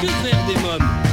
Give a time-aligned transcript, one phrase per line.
[0.00, 1.05] Que faire des mômes?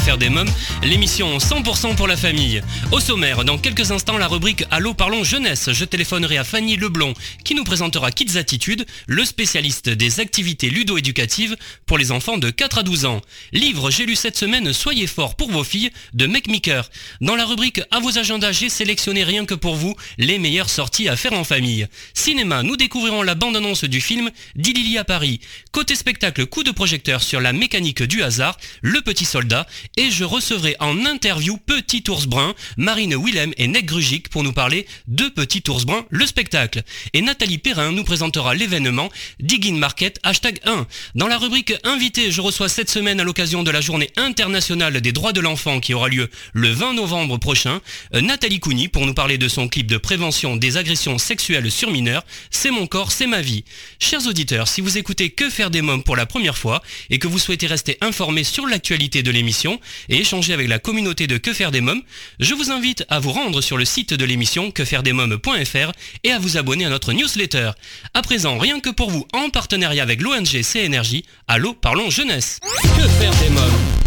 [0.00, 0.50] Faire des mômes,
[0.82, 2.60] l'émission 100% pour la famille.
[2.90, 5.70] Au sommaire, dans quelques instants, la rubrique Allô parlons jeunesse.
[5.72, 11.56] Je téléphonerai à Fanny Leblon qui nous présentera Kids Attitude, le spécialiste des activités ludo-éducatives
[11.86, 13.20] pour les enfants de 4 à 12 ans.
[13.52, 16.90] Livre, j'ai lu cette semaine Soyez fort pour vos filles de Make Maker.
[17.20, 21.08] Dans la rubrique À vos agendas, j'ai sélectionné rien que pour vous les meilleures sorties
[21.08, 21.86] à faire en famille.
[22.14, 25.40] Cinéma, nous découvrirons la bande-annonce du film Dilili à Paris.
[25.70, 29.66] Côté spectacle, coup de projecteur sur la mécanique du hasard, Le Petit Soldat,
[29.96, 34.52] et je recevrai en interview Petit Ours Brun, Marine Willem et Nec Grugic pour nous
[34.52, 36.82] parler de Petit Ours Brun, le spectacle.
[37.12, 40.86] Et Nathalie Perrin nous présentera l'événement Digging Market hashtag 1.
[41.14, 45.12] Dans la rubrique Invité, je reçois cette semaine à l'occasion de la journée internationale des
[45.12, 47.80] droits de l'enfant qui aura lieu le 20 novembre prochain,
[48.14, 51.90] euh, Nathalie Cougny pour nous parler de son clip de prévention des agressions sexuelles sur
[51.90, 53.64] mineurs, C'est mon corps, c'est ma vie.
[53.98, 57.26] Chers auditeurs, si vous écoutez Que faire des mômes pour la première fois et que
[57.26, 59.73] vous souhaitez rester informé sur l'actualité de l'émission
[60.08, 62.02] et échanger avec la communauté de Que faire des mômes,
[62.40, 65.92] je vous invite à vous rendre sur le site de l'émission quefairedesmômes.fr
[66.24, 67.72] et à vous abonner à notre newsletter.
[68.14, 72.58] À présent, rien que pour vous, en partenariat avec l'ONG CNRJ, Allô, parlons jeunesse.
[72.82, 74.04] Que faire des mômes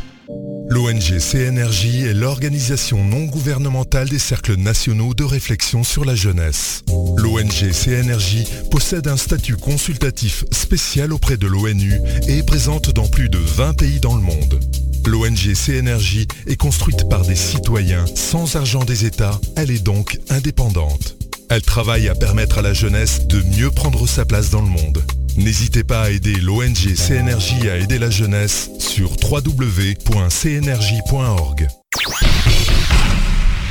[0.70, 6.84] L'ONG CNRJ est l'organisation non gouvernementale des cercles nationaux de réflexion sur la jeunesse.
[7.16, 13.30] L'ONG CNRJ possède un statut consultatif spécial auprès de l'ONU et est présente dans plus
[13.30, 14.60] de 20 pays dans le monde.
[15.08, 21.16] L'ONG CNRJ est construite par des citoyens sans argent des États, elle est donc indépendante.
[21.50, 25.02] Elle travaille à permettre à la jeunesse de mieux prendre sa place dans le monde.
[25.38, 29.98] N'hésitez pas à aider l'ONG CNRJ à aider la jeunesse sur www.cnrj.org.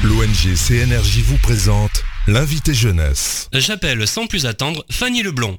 [0.05, 3.51] L'ONG CNRJ vous présente l'invité jeunesse.
[3.53, 5.59] J'appelle sans plus attendre Fanny Leblon.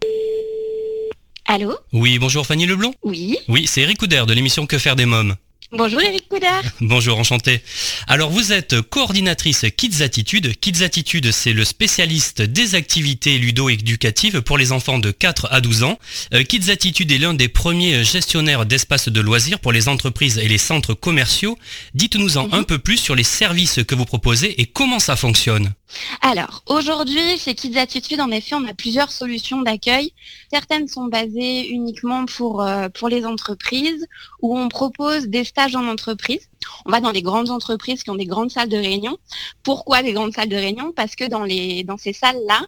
[1.46, 1.78] Allô?
[1.94, 2.96] Oui, bonjour Fanny Leblon.
[3.03, 3.38] Oui.
[3.47, 5.35] Oui, c'est Eric Couder de l'émission Que faire des mômes?
[5.73, 6.63] Bonjour Eric Coudard.
[6.81, 7.59] Bonjour, enchanté.
[8.07, 10.57] Alors vous êtes coordinatrice Kids Attitude.
[10.59, 15.83] Kids Attitude, c'est le spécialiste des activités ludo-éducatives pour les enfants de 4 à 12
[15.83, 16.00] ans.
[16.33, 20.47] Euh, Kids Attitude est l'un des premiers gestionnaires d'espaces de loisirs pour les entreprises et
[20.47, 21.57] les centres commerciaux.
[21.94, 22.53] Dites-nous-en Mhm.
[22.53, 25.73] un peu plus sur les services que vous proposez et comment ça fonctionne.
[26.22, 30.14] Alors, aujourd'hui, chez Kids Attitude, en effet, on a plusieurs solutions d'accueil.
[30.52, 34.06] Certaines sont basées uniquement pour, euh, pour les entreprises,
[34.42, 36.50] où on propose des stages en entreprise.
[36.86, 39.18] On va dans les grandes entreprises qui ont des grandes salles de réunion.
[39.64, 40.92] Pourquoi des grandes salles de réunion?
[40.92, 42.66] Parce que dans, les, dans ces salles-là,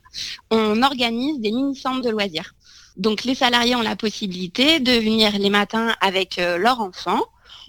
[0.51, 2.53] on organise des mini-centres de loisirs.
[2.95, 7.23] Donc les salariés ont la possibilité de venir les matins avec euh, leurs enfants.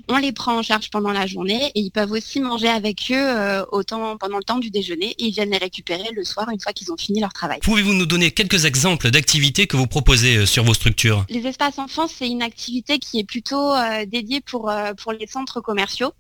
[0.09, 3.15] On les prend en charge pendant la journée et ils peuvent aussi manger avec eux
[3.15, 6.49] euh, au temps- pendant le temps du déjeuner et ils viennent les récupérer le soir
[6.51, 7.59] une fois qu'ils ont fini leur travail.
[7.63, 11.25] Pouvez-vous nous donner quelques exemples d'activités que vous proposez euh, sur vos structures?
[11.29, 15.27] Les espaces enfants, c'est une activité qui est plutôt euh, dédiée pour, euh, pour les
[15.27, 16.13] centres commerciaux.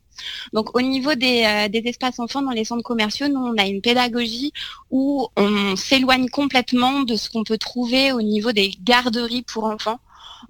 [0.53, 3.67] Donc au niveau des, euh, des espaces enfants dans les centres commerciaux, nous on a
[3.67, 4.53] une pédagogie
[4.91, 9.99] où on s'éloigne complètement de ce qu'on peut trouver au niveau des garderies pour enfants.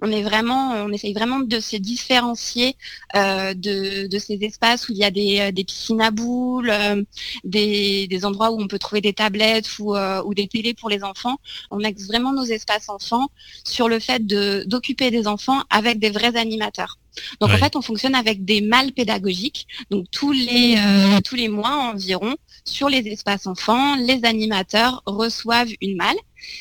[0.03, 2.77] On est vraiment, on essaye vraiment de se différencier
[3.17, 6.71] euh, de, de ces espaces où il y a des, euh, des piscines à boules,
[6.71, 7.03] euh,
[7.45, 10.89] des, des endroits où on peut trouver des tablettes ou, euh, ou des télés pour
[10.91, 11.37] les enfants.
[11.71, 13.28] On axe vraiment nos espaces enfants
[13.65, 16.99] sur le fait de d'occuper des enfants avec des vrais animateurs.
[17.41, 17.57] Donc Ouais.
[17.57, 19.67] en fait, on fonctionne avec des mâles pédagogiques.
[19.91, 25.72] Donc tous les euh, tous les mois environ, sur les espaces enfants, les animateurs reçoivent
[25.81, 26.17] une malle.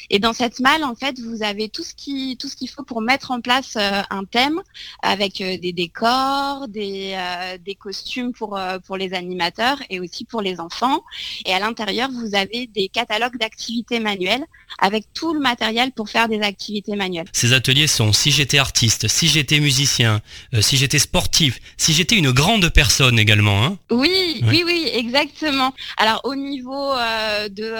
[0.09, 2.83] Et dans cette malle, en fait, vous avez tout ce qui tout ce qu'il faut
[2.83, 4.61] pour mettre en place euh, un thème
[5.01, 10.41] avec euh, des décors, des euh, des costumes pour pour les animateurs et aussi pour
[10.41, 11.03] les enfants.
[11.45, 14.45] Et à l'intérieur, vous avez des catalogues d'activités manuelles
[14.79, 17.27] avec tout le matériel pour faire des activités manuelles.
[17.33, 20.21] Ces ateliers sont si j'étais artiste, si j'étais musicien,
[20.61, 23.63] si j'étais sportif, si j'étais une grande personne également.
[23.65, 24.47] Hein Oui, Ouais.
[24.49, 25.73] oui, oui, exactement.
[25.97, 26.93] Alors au niveau
[27.49, 27.73] de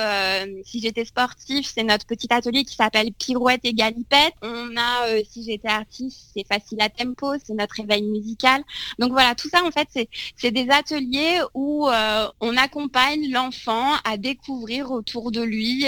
[0.66, 4.34] si j'étais sportif, c'est notre petit atelier qui s'appelle Pirouette et Galipette.
[4.42, 8.62] On a Si j'étais artiste, c'est facile à tempo, c'est notre réveil musical.
[9.00, 14.92] Donc voilà, tout ça en fait, c'est des ateliers où on accompagne l'enfant à découvrir
[14.92, 15.86] autour de lui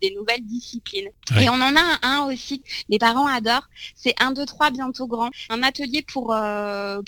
[0.00, 1.08] des nouvelles disciplines.
[1.40, 5.30] Et on en a un aussi, les parents adorent, c'est 1, 2, 3 bientôt grand.
[5.50, 6.34] Un atelier pour,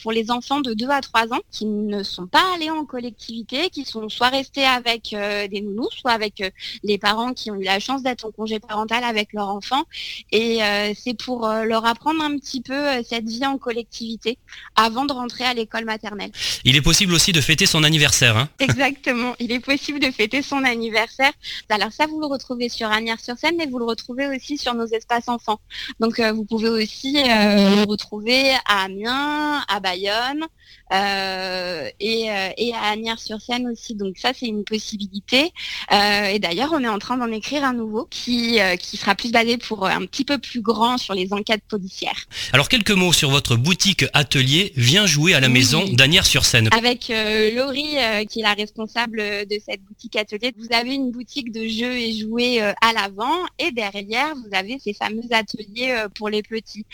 [0.02, 3.70] pour les enfants de 2 à 3 ans qui ne sont pas allés en collectivité,
[3.70, 6.50] qui sont soit restés avec euh, des nounous, soit avec euh,
[6.82, 9.84] les parents qui ont eu la chance d'être en congé parental avec leur enfant.
[10.32, 14.38] Et euh, c'est pour leur apprendre un petit peu cette vie en collectivité
[14.76, 16.30] avant de rentrer à l'école maternelle.
[16.64, 18.36] Il est possible aussi de fêter son anniversaire.
[18.36, 21.32] Hein Exactement, il est possible de fêter son anniversaire.
[21.68, 25.28] Alors ça, vous le retrouvez sur Agnières-sur-Seine, mais vous le retrouvez aussi sur nos espaces
[25.28, 25.60] enfants.
[26.00, 30.46] Donc vous pouvez aussi le retrouver à Amiens, à Bayonne,
[30.92, 33.94] euh, et, euh, et, à Agnières-sur-Seine aussi.
[33.94, 35.52] Donc ça, c'est une possibilité.
[35.92, 39.30] Euh, et d'ailleurs, on est en train d'en écrire un nouveau qui, qui sera plus
[39.30, 42.26] basé pour un petit peu plus grand sur les enquêtes policières.
[42.52, 46.68] Alors quelques mots sur votre boutique atelier Viens jouer à la maison d'Agnières-sur-Seine.
[46.72, 47.96] Avec Laurie,
[48.28, 52.12] qui est la responsable de cette boutique atelier, vous avez une boutique de jeux et
[52.18, 56.86] jouets à l'avant et derrière, vous avez ces fameux ateliers pour les petits.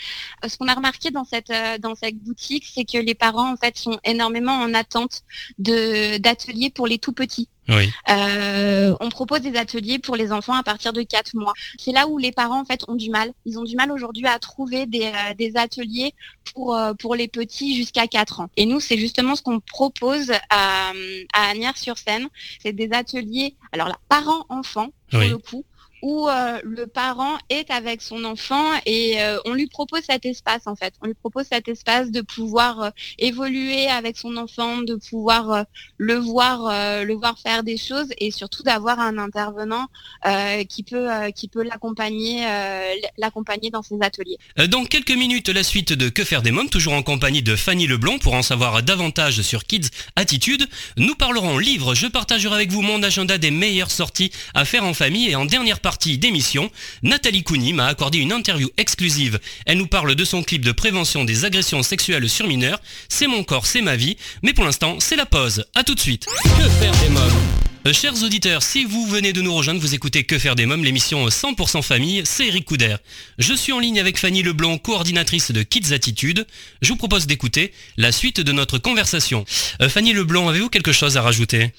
[0.47, 1.51] Ce qu'on a remarqué dans cette,
[1.81, 5.23] dans cette boutique, c'est que les parents en fait sont énormément en attente
[5.57, 7.49] d'ateliers pour les tout petits.
[8.09, 11.53] Euh, on propose des ateliers pour les enfants à partir de 4 mois.
[11.77, 13.33] C'est là où les parents en fait ont du mal.
[13.45, 16.13] Ils ont du mal aujourd'hui à trouver des, euh, ateliers
[16.53, 18.49] pour, euh, pour les petits jusqu'à 4 ans.
[18.55, 20.91] Et nous, c'est justement ce qu'on propose à,
[21.33, 22.27] à sur seine
[22.63, 25.65] C'est des ateliers, alors là, parents-enfants, pour le coup,
[26.01, 30.67] où euh, le parent est avec son enfant et euh, on lui propose cet espace
[30.67, 30.93] en fait.
[31.01, 35.65] On lui propose cet espace de pouvoir euh, évoluer avec son enfant, de pouvoir
[35.97, 39.87] le voir, le voir faire des choses et surtout d'avoir un intervenant
[40.69, 42.45] qui peut, qui peut l'accompagner,
[43.17, 44.37] l'accompagner dans ses ateliers.
[44.69, 47.87] Dans quelques minutes, la suite de Que faire des mômes, toujours en compagnie de Fanny
[47.87, 50.67] Leblond pour en savoir davantage sur Kids Attitude.
[50.97, 51.95] Nous parlerons livres.
[51.95, 55.45] Je partagerai avec vous mon agenda des meilleures sorties à faire en famille et en
[55.45, 55.86] dernière partie
[56.17, 56.69] d'émission,
[57.01, 59.39] Nathalie Couni m'a accordé une interview exclusive.
[59.65, 62.79] Elle nous parle de son clip de prévention des agressions sexuelles sur mineurs.
[63.09, 64.17] C'est mon corps, c'est ma vie.
[64.43, 65.65] Mais pour l'instant, c'est la pause.
[65.75, 66.25] A tout de suite.
[66.25, 67.09] Que faire des
[67.93, 71.27] chers auditeurs, si vous venez de nous rejoindre, vous écoutez Que faire des mômes, l'émission
[71.27, 72.95] 100% famille, c'est Eric Couder.
[73.37, 76.47] Je suis en ligne avec Fanny Leblanc, coordinatrice de Kids Attitude.
[76.81, 79.45] Je vous propose d'écouter la suite de notre conversation.
[79.81, 81.71] Euh, Fanny Leblanc, avez-vous quelque chose à rajouter?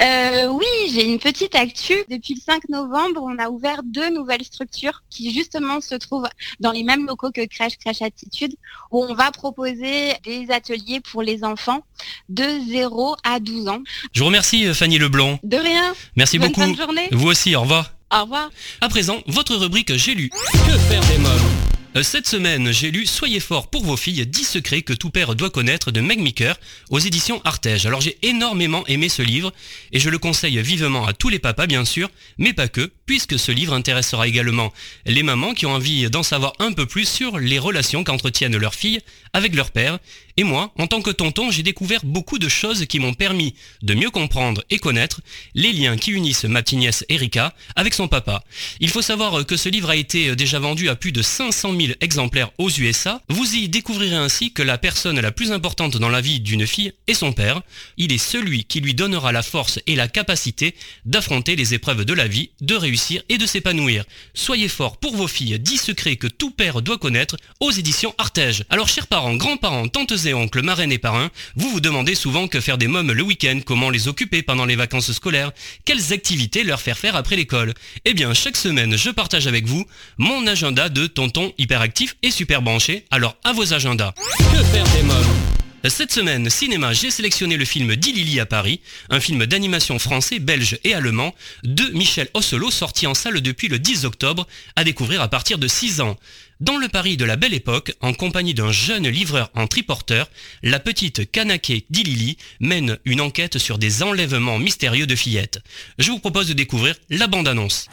[0.00, 1.94] Euh, Oui, j'ai une petite actu.
[2.10, 6.28] Depuis le 5 novembre, on a ouvert deux nouvelles structures qui justement se trouvent
[6.60, 8.54] dans les mêmes locaux que Crèche Crèche Attitude,
[8.90, 11.84] où on va proposer des ateliers pour les enfants
[12.28, 13.82] de 0 à 12 ans.
[14.12, 15.37] Je vous remercie Fanny Leblanc.
[15.42, 15.94] De rien.
[16.16, 16.72] Merci Bonne beaucoup.
[16.72, 17.08] De journée.
[17.12, 17.92] Vous aussi, au revoir.
[18.12, 18.50] Au revoir.
[18.80, 20.30] À présent, votre rubrique J'ai lu.
[20.30, 24.44] Que faire des mômes euh, cette semaine, j'ai lu Soyez fort pour vos filles, 10
[24.44, 26.54] secrets que tout père doit connaître de Meg Meeker
[26.90, 27.86] aux éditions Artege.
[27.86, 29.52] Alors j'ai énormément aimé ce livre
[29.90, 33.38] et je le conseille vivement à tous les papas bien sûr, mais pas que, puisque
[33.38, 34.72] ce livre intéressera également
[35.06, 38.74] les mamans qui ont envie d'en savoir un peu plus sur les relations qu'entretiennent leurs
[38.74, 39.00] filles
[39.38, 39.98] avec leur père.
[40.36, 43.94] Et moi, en tant que tonton, j'ai découvert beaucoup de choses qui m'ont permis de
[43.94, 45.20] mieux comprendre et connaître
[45.54, 48.44] les liens qui unissent ma petite nièce Erika avec son papa.
[48.78, 51.92] Il faut savoir que ce livre a été déjà vendu à plus de 500 000
[52.00, 53.20] exemplaires aux USA.
[53.28, 56.92] Vous y découvrirez ainsi que la personne la plus importante dans la vie d'une fille
[57.06, 57.62] est son père.
[57.96, 60.74] Il est celui qui lui donnera la force et la capacité
[61.04, 64.04] d'affronter les épreuves de la vie, de réussir et de s'épanouir.
[64.34, 68.64] Soyez forts pour vos filles, 10 secrets que tout père doit connaître aux éditions Artege.
[68.70, 72.60] Alors chers parents, grands-parents, tantes et oncles, marraines et parrains, vous vous demandez souvent que
[72.60, 75.52] faire des mômes le week-end, comment les occuper pendant les vacances scolaires,
[75.84, 77.74] quelles activités leur faire faire après l'école.
[78.04, 79.84] Eh bien, chaque semaine, je partage avec vous
[80.16, 84.12] mon agenda de tonton hyperactif et super branché, alors à vos agendas.
[84.38, 85.57] Que faire des mômes?
[85.84, 88.80] Cette semaine, cinéma, j'ai sélectionné le film Dilili à Paris,
[89.10, 93.78] un film d'animation français, belge et allemand de Michel Ossolo sorti en salle depuis le
[93.78, 96.16] 10 octobre, à découvrir à partir de 6 ans.
[96.60, 100.28] Dans le Paris de la belle époque, en compagnie d'un jeune livreur en triporteur,
[100.64, 105.60] la petite Kanake Dilili mène une enquête sur des enlèvements mystérieux de fillettes.
[105.98, 107.86] Je vous propose de découvrir la bande-annonce.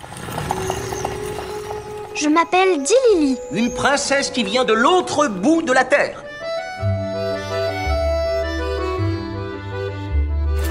[2.16, 3.38] Je m'appelle Dilili.
[3.52, 6.25] Une princesse qui vient de l'autre bout de la terre.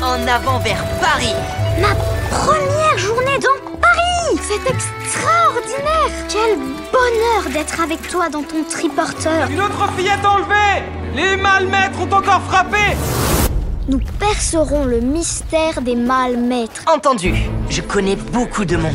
[0.04, 1.32] En avant vers Paris.
[1.80, 1.94] Ma
[2.30, 9.62] première journée dans Paris C'est extraordinaire Quel bonheur d'être avec toi dans ton triporteur Une
[9.62, 10.84] autre fillette enlevée
[11.14, 12.76] Les malmaîtres ont encore frappé
[13.88, 16.82] Nous percerons le mystère des malmaîtres.
[16.86, 17.34] Entendu,
[17.70, 18.92] je connais beaucoup de monde.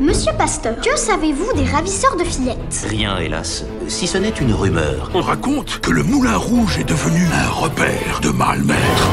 [0.00, 2.86] Monsieur Pasteur, que savez-vous des ravisseurs de fillettes?
[2.88, 3.66] Rien, hélas.
[3.86, 5.10] Si ce n'est une rumeur.
[5.12, 9.10] On raconte que le Moulin Rouge est devenu un repère de malmaître.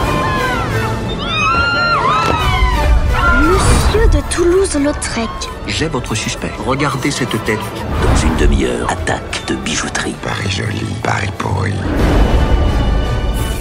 [3.87, 5.29] Monsieur de Toulouse-Lautrec.
[5.67, 6.51] J'ai votre suspect.
[6.65, 7.59] Regardez cette tête.
[8.03, 10.15] Dans une demi-heure, attaque de bijouterie.
[10.21, 11.73] Paris joli, Paris pourri.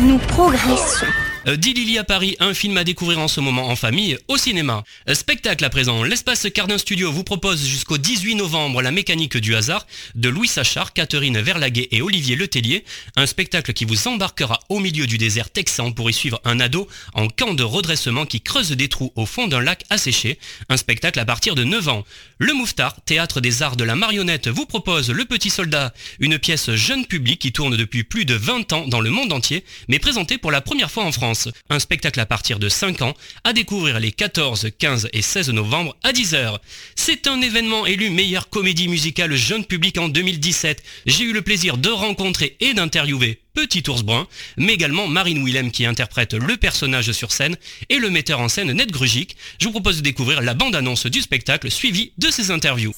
[0.00, 1.06] Nous progressons.
[1.46, 4.82] Euh, Lily à Paris, un film à découvrir en ce moment en famille, au cinéma.
[5.08, 9.54] Euh, Spectacle à présent, l'espace Cardin Studio vous propose jusqu'au 18 novembre La mécanique du
[9.54, 9.86] hasard
[10.16, 12.84] de Louis Sachard, Catherine Verlaguet et Olivier Letellier.
[13.14, 16.88] Un spectacle qui vous embarquera au milieu du désert texan pour y suivre un ado
[17.14, 20.40] en camp de redressement qui creuse des trous au fond d'un lac asséché.
[20.68, 22.04] Un spectacle à partir de 9 ans.
[22.38, 26.70] Le Mouffetard, théâtre des arts de la marionnette, vous propose Le Petit Soldat, une pièce
[26.74, 30.36] jeune public qui tourne depuis plus de 20 ans dans le monde entier, mais présentée
[30.36, 31.48] pour la première fois en France.
[31.70, 33.14] Un spectacle à partir de 5 ans
[33.44, 36.58] à découvrir les 14, 15 et 16 novembre à 10h.
[36.94, 40.82] C'est un événement élu meilleure comédie musicale jeune public en 2017.
[41.06, 44.26] J'ai eu le plaisir de rencontrer et d'interviewer Petit Ours Brun,
[44.58, 47.56] mais également Marine Willem qui interprète le personnage sur scène
[47.88, 49.34] et le metteur en scène Ned Grugic.
[49.58, 52.92] Je vous propose de découvrir la bande-annonce du spectacle suivie de ces interviews.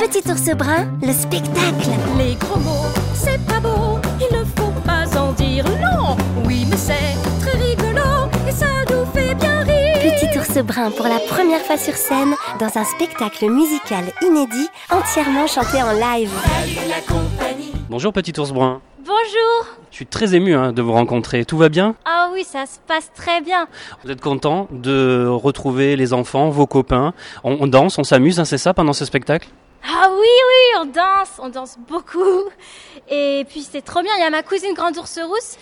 [0.00, 1.90] Petit ours brun, le spectacle.
[2.18, 6.16] Les gros mots, c'est pas beau, il ne faut pas en dire non.
[6.44, 9.94] Oui, mais c'est très rigolo et ça nous fait bien rire.
[10.00, 15.46] Petit ours brun pour la première fois sur scène dans un spectacle musical inédit entièrement
[15.46, 16.32] chanté en live.
[17.88, 18.82] Bonjour Petit Ours Brun.
[19.24, 21.46] Bonjour Je suis très ému hein, de vous rencontrer.
[21.46, 21.94] Tout va bien?
[22.04, 23.68] Ah oui, ça se passe très bien.
[24.02, 27.14] Vous êtes content de retrouver les enfants, vos copains?
[27.42, 29.48] On, on danse, on s'amuse, hein, c'est ça pendant ce spectacle?
[29.82, 32.42] Ah oui, oui, on danse, on danse beaucoup.
[33.08, 35.56] Et puis c'est trop bien, il y a ma cousine Grande Ours Rousse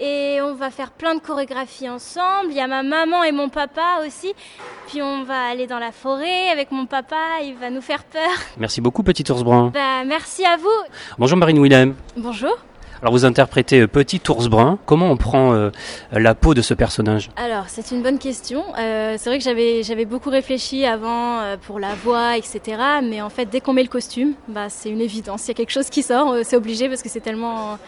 [0.00, 2.48] et on va faire plein de chorégraphies ensemble.
[2.50, 4.34] Il y a ma maman et mon papa aussi.
[4.88, 8.32] Puis on va aller dans la forêt avec mon papa, il va nous faire peur.
[8.56, 9.70] Merci beaucoup Petit Ours Brun.
[9.72, 10.94] Bah merci à vous.
[11.16, 11.94] Bonjour Marine Willem.
[12.16, 12.56] Bonjour.
[13.04, 14.78] Alors vous interprétez euh, Petit Ours Brun.
[14.86, 15.68] Comment on prend euh,
[16.10, 17.28] la peau de ce personnage?
[17.36, 18.64] Alors, c'est une bonne question.
[18.78, 22.78] Euh, c'est vrai que j'avais j'avais beaucoup réfléchi avant pour la voix, etc.
[23.02, 25.44] Mais en fait, dès qu'on met le costume, bah c'est une évidence.
[25.44, 27.78] Il y a quelque chose qui sort, c'est obligé parce que c'est tellement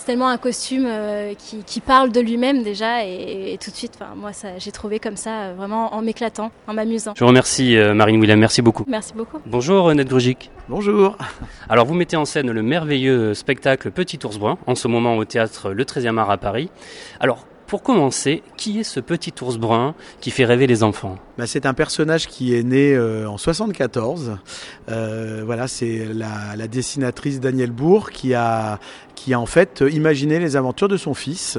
[0.00, 3.76] c'est tellement un costume euh, qui, qui parle de lui-même déjà et, et tout de
[3.76, 7.12] suite, enfin moi j'ai trouvé comme ça euh, vraiment en m'éclatant, en m'amusant.
[7.14, 8.84] Je vous remercie euh, Marine Willem, merci beaucoup.
[8.88, 9.40] Merci beaucoup.
[9.44, 10.50] Bonjour Ned Grugic.
[10.70, 11.18] Bonjour.
[11.68, 15.24] Alors vous mettez en scène le merveilleux spectacle Petit Ours Brun, en ce moment au
[15.26, 16.70] théâtre Le 13e art à Paris.
[17.20, 21.18] Alors pour commencer, qui est ce petit ours brun qui fait rêver les enfants?
[21.38, 24.38] Bah, c'est un personnage qui est né euh, en 74.
[24.88, 28.80] Euh, voilà, c'est la, dessinatrice Danielle Bourg qui a,
[29.14, 31.58] qui a en fait imaginé les aventures de son fils,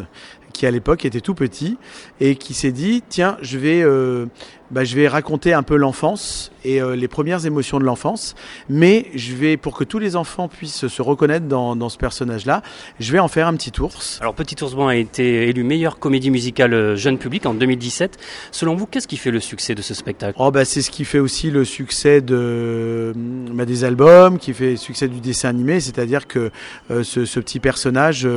[0.51, 1.77] qui à l'époque était tout petit
[2.19, 4.25] et qui s'est dit tiens, je vais, euh,
[4.71, 8.35] bah, je vais raconter un peu l'enfance et euh, les premières émotions de l'enfance,
[8.69, 12.61] mais je vais pour que tous les enfants puissent se reconnaître dans, dans ce personnage-là,
[12.99, 14.19] je vais en faire un petit ours.
[14.21, 18.17] Alors Petit ours brun a été élu meilleure comédie musicale euh, jeune public en 2017.
[18.51, 20.37] Selon vous, qu'est-ce qui fait le succès de ce spectacle?
[20.39, 24.71] Oh bah c'est ce qui fait aussi le succès de bah, des albums, qui fait
[24.71, 26.51] le succès du dessin animé, c'est-à-dire que
[26.91, 28.27] euh, ce, ce petit personnage,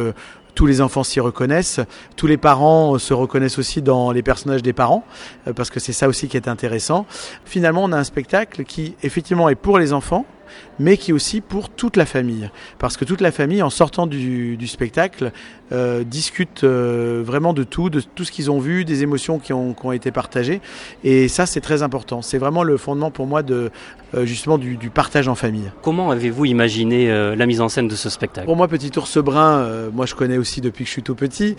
[0.55, 1.81] tous les enfants s'y reconnaissent,
[2.17, 5.05] tous les parents se reconnaissent aussi dans les personnages des parents,
[5.47, 7.07] euh, parce que c'est ça aussi qui est intéressant.
[7.45, 10.27] Finalement, on a un spectacle qui effectivement est pour les enfants,
[10.79, 12.51] mais qui est aussi pour toute la famille.
[12.79, 15.33] Parce que toute la famille, en sortant du, du spectacle,
[15.73, 19.53] euh, discute euh, vraiment de tout, de tout ce qu'ils ont vu, des émotions qui
[19.53, 20.61] ont, qui ont été partagées.
[21.05, 22.21] Et ça, c'est très important.
[22.23, 23.71] C'est vraiment le fondement pour moi de
[24.15, 25.71] euh, justement du, du partage en famille.
[25.83, 28.47] Comment avez-vous imaginé la mise en scène de ce spectacle?
[28.47, 31.57] Pour moi, Petit Ours Brun, moi je connais aussi depuis que je suis tout petit.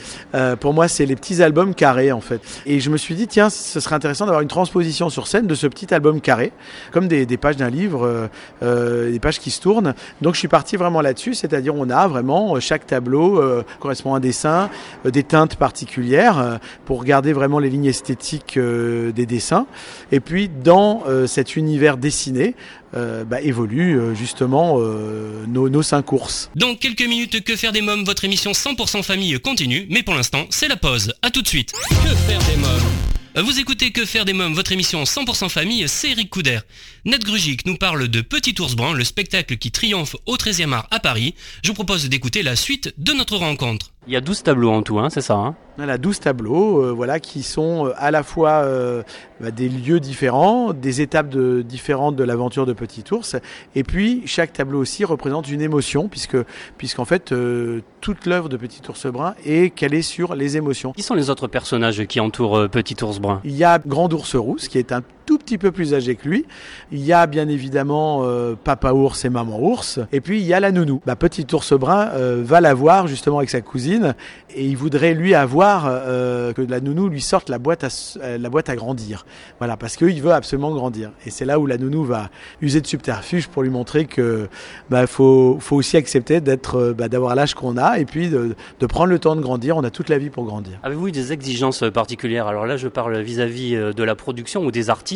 [0.59, 2.41] Pour moi, c'est les petits albums carrés en fait.
[2.65, 5.55] Et je me suis dit, tiens, ce serait intéressant d'avoir une transposition sur scène de
[5.55, 6.53] ce petit album carré,
[6.91, 8.29] comme des, des pages d'un livre,
[8.75, 9.93] euh, des pages qui se tournent.
[10.21, 14.13] Donc je suis parti vraiment là-dessus, c'est-à-dire on a vraiment euh, chaque tableau euh, correspond
[14.13, 14.69] à un dessin,
[15.05, 19.65] euh, des teintes particulières pour regarder vraiment les lignes esthétiques des dessins.
[20.11, 22.55] Et puis dans cet univers dessiné,
[22.95, 26.49] bah, évoluent euh, justement euh, nos, nos cinq courses.
[26.55, 30.45] Dans quelques minutes, Que faire des mômes, votre émission 100% famille continue, mais pour l'instant,
[30.49, 31.13] c'est la pause.
[31.21, 31.73] À tout de suite.
[31.89, 33.45] Que faire des mômes?
[33.45, 36.59] Vous écoutez Que faire des mômes, votre émission 100% famille, c'est Eric Couder.
[37.03, 40.87] Ned Grugic nous parle de Petit Ours Brun, le spectacle qui triomphe au 13e art
[40.89, 41.35] à Paris.
[41.63, 43.91] Je vous propose d'écouter la suite de notre rencontre.
[44.07, 45.55] Il y a 12 tableaux en tout, hein, c'est ça hein?
[45.77, 49.03] Voilà, 12 tableaux euh, voilà, qui sont euh, à la fois euh,
[49.41, 53.35] bah, des lieux différents, des étapes de, différentes de l'aventure de Petit Ours,
[53.75, 56.37] et puis chaque tableau aussi représente une émotion, puisque
[56.77, 60.93] puisqu'en fait euh, toute l'œuvre de Petit Ours Brun est calée sur les émotions.
[60.93, 63.41] Qui sont les autres personnages qui entourent Petit Ours Brun?
[63.43, 66.27] Il y a Grand Ours Rousse, qui est un tout petit peu plus âgés que
[66.27, 66.45] lui.
[66.91, 69.99] Il y a bien évidemment euh, papa ours et maman ours.
[70.11, 71.01] Et puis il y a la nounou.
[71.05, 74.15] Bah, petit ours brun euh, va la voir justement avec sa cousine
[74.55, 78.49] et il voudrait lui avoir euh, que la nounou lui sorte la boîte à, la
[78.49, 79.25] boîte à grandir.
[79.59, 81.11] Voilà, parce qu'il veut absolument grandir.
[81.25, 82.29] Et c'est là où la nounou va
[82.61, 84.47] user de subterfuge pour lui montrer que
[84.89, 88.85] bah, faut, faut aussi accepter d'être, bah, d'avoir l'âge qu'on a et puis de, de,
[88.85, 89.75] prendre le temps de grandir.
[89.77, 90.79] On a toute la vie pour grandir.
[90.83, 92.47] Avez-vous des exigences particulières?
[92.47, 95.14] Alors là, je parle vis-à-vis -vis de la production ou des artistes?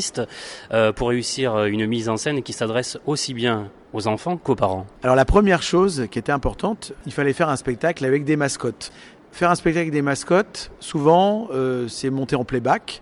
[0.72, 4.56] Euh, pour réussir euh, une mise en scène qui s'adresse aussi bien aux enfants qu'aux
[4.56, 8.36] parents Alors la première chose qui était importante, il fallait faire un spectacle avec des
[8.36, 8.91] mascottes.
[9.32, 13.01] Faire un spectacle avec des mascottes, souvent, euh, c'est monter en playback.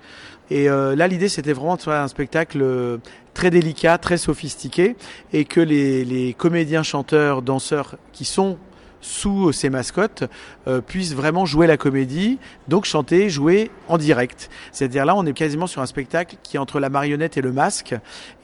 [0.50, 2.66] Et là, l'idée, c'était vraiment de faire un spectacle
[3.34, 4.96] très délicat, très sophistiqué,
[5.34, 8.58] et que les, les comédiens, chanteurs, danseurs qui sont
[9.02, 10.24] sous ces mascottes
[10.68, 14.50] euh, puissent vraiment jouer la comédie, donc chanter, jouer en direct.
[14.72, 17.52] C'est-à-dire là, on est quasiment sur un spectacle qui est entre la marionnette et le
[17.52, 17.96] masque,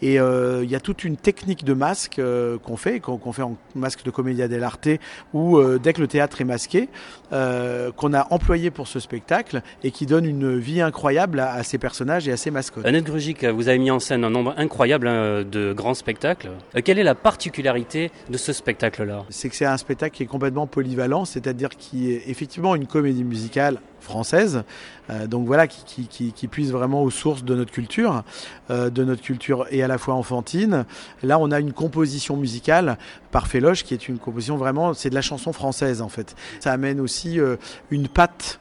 [0.01, 3.41] et euh, il y a toute une technique de masque euh, qu'on fait, qu'on fait
[3.41, 4.88] en masque de comédia dell'arte,
[5.33, 6.89] ou dès que le théâtre est masqué,
[7.31, 12.27] qu'on a employé pour ce spectacle et qui donne une vie incroyable à, ces personnages
[12.27, 12.86] et à ces mascottes.
[12.86, 16.51] Annette Grugic, vous avez mis en scène un nombre incroyable hein, de grands spectacles.
[16.83, 19.25] quelle est la particularité de ce spectacle-là?
[19.29, 23.23] C'est que c'est un spectacle qui est complètement polyvalent, c'est-à-dire qui est effectivement une comédie
[23.23, 24.63] musicale française,
[25.09, 28.23] euh, donc voilà, qui, qui, puise vraiment aux sources de notre culture,
[28.69, 30.85] euh, de notre culture et à la fois enfantine.
[31.23, 32.97] Là, on a une composition musicale
[33.31, 36.35] par Féloche, qui est une composition vraiment, c'est de la chanson française en fait.
[36.59, 37.55] Ça amène aussi euh,
[37.89, 38.59] une patte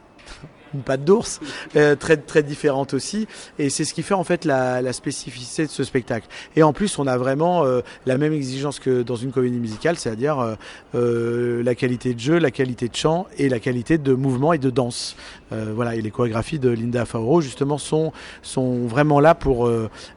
[0.74, 1.40] une patte d'ours,
[1.76, 3.26] euh, très très différente aussi.
[3.58, 6.26] Et c'est ce qui fait en fait la, la, spécificité de ce spectacle.
[6.56, 9.96] Et en plus, on a vraiment euh, la même exigence que dans une comédie musicale,
[9.96, 10.54] c'est-à-dire euh,
[10.94, 14.58] euh, la qualité de jeu, la qualité de chant et la qualité de mouvement et
[14.58, 15.16] de danse.
[15.50, 19.70] voilà, et les chorégraphies de Linda Fauro justement sont sont vraiment là pour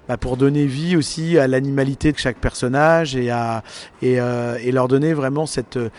[0.07, 3.62] bah, pour donner vie aussi à l'animalité de chaque personnage et à
[4.01, 5.89] et, et leur donner vraiment cette euh,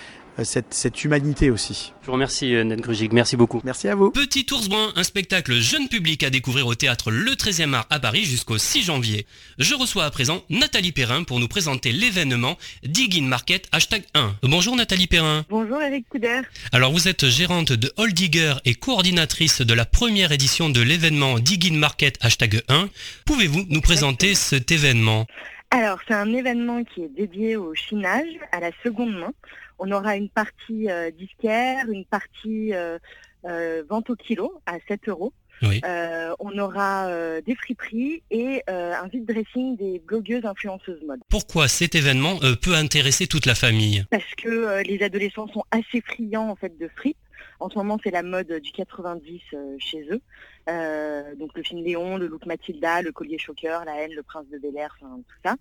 [0.44, 1.92] cette, cette, humanité aussi.
[2.02, 3.60] Je vous remercie euh, Ned Grugig, merci beaucoup.
[3.64, 4.10] Merci à vous.
[4.10, 7.98] Petit Ours Brun, un spectacle jeune public à découvrir au théâtre Le 13e art à
[7.98, 9.26] Paris jusqu'au 6 janvier.
[9.58, 14.34] Je reçois à présent Nathalie Perrin pour nous présenter l'événement Dig in Market hashtag 1.
[14.42, 15.44] Bonjour Nathalie Perrin.
[15.48, 16.42] Bonjour Eric Couder.
[16.72, 21.38] Alors vous êtes gérante de All Digger et coordinatrice de la première édition de l'événement
[21.38, 22.88] Dig in Market hashtag 1.
[23.24, 25.26] Pouvez-vous nous présenter cet événement?
[25.70, 29.32] Alors, c'est un événement qui est dédié au chinage, à la seconde main.
[29.78, 32.98] On aura une partie euh, disquaire, une partie euh,
[33.44, 35.32] euh, vente au kilo à 7 euros.
[35.62, 37.08] on aura
[37.40, 41.20] des friperies et un vide dressing des blogueuses influenceuses mode.
[41.30, 44.04] Pourquoi cet événement peut intéresser toute la famille?
[44.10, 47.16] Parce que les adolescents sont assez friands en fait de frites.
[47.58, 49.40] En ce moment, c'est la mode du 90
[49.78, 50.20] chez eux.
[50.68, 54.46] Euh, donc le film Léon, le look Mathilda, le collier choqueur, la haine, le prince
[54.52, 55.56] de Bel Air, enfin, tout ça.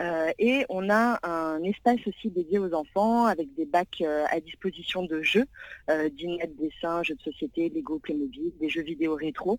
[0.00, 4.40] Euh, et on a un espace aussi dédié aux enfants avec des bacs euh, à
[4.40, 5.46] disposition de jeux,
[5.90, 9.58] euh, dînettes, dessins, jeux de société, Lego, Playmobil, des jeux vidéo rétro,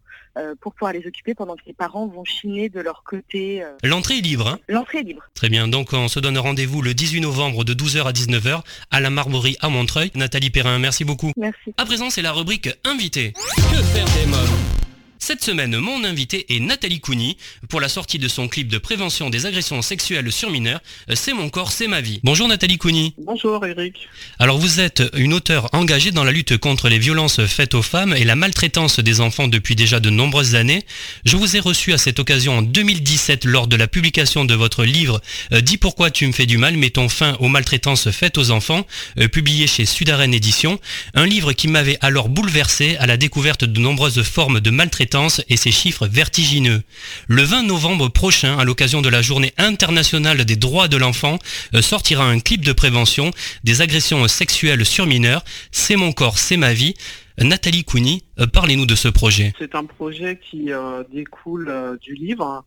[0.61, 3.63] pour pouvoir les occuper pendant que les parents vont chiner de leur côté.
[3.83, 4.47] L'entrée est libre.
[4.47, 5.23] Hein L'entrée est libre.
[5.33, 5.67] Très bien.
[5.67, 9.57] Donc on se donne rendez-vous le 18 novembre de 12h à 19h à la Marmorie
[9.61, 10.11] à Montreuil.
[10.15, 11.31] Nathalie Perrin, merci beaucoup.
[11.37, 11.73] Merci.
[11.77, 13.33] À présent, c'est la rubrique Invité.
[13.33, 14.88] Que faire des mômes
[15.19, 17.35] cette semaine, mon invité est Nathalie Cougny
[17.67, 20.79] pour la sortie de son clip de prévention des agressions sexuelles sur mineurs,
[21.13, 22.21] C'est mon corps, c'est ma vie.
[22.23, 23.13] Bonjour Nathalie Cougny.
[23.17, 24.07] Bonjour Eric.
[24.39, 28.13] Alors vous êtes une auteure engagée dans la lutte contre les violences faites aux femmes
[28.13, 30.85] et la maltraitance des enfants depuis déjà de nombreuses années.
[31.25, 34.85] Je vous ai reçu à cette occasion en 2017 lors de la publication de votre
[34.85, 38.51] livre euh, Dis pourquoi tu me fais du mal, mettons fin aux maltraitances faites aux
[38.51, 38.87] enfants,
[39.19, 40.79] euh, publié chez Sudaren Édition,
[41.13, 45.08] un livre qui m'avait alors bouleversé à la découverte de nombreuses formes de maltraitance
[45.49, 46.81] et ses chiffres vertigineux.
[47.27, 51.39] Le 20 novembre prochain, à l'occasion de la journée internationale des droits de l'enfant,
[51.73, 53.31] euh, sortira un clip de prévention
[53.63, 55.43] des agressions sexuelles sur mineurs.
[55.71, 56.93] C'est mon corps, c'est ma vie.
[57.39, 59.53] Nathalie Couni, euh, parlez-nous de ce projet.
[59.57, 62.65] C'est un projet qui euh, découle du livre